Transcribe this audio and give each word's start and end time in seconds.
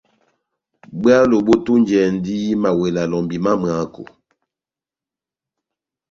Bwálo 1.01 1.37
bόtunjɛndi 1.47 2.35
mawela 2.61 3.03
lɔmbi 3.11 3.37
má 3.45 3.51
mwako. 3.61 4.03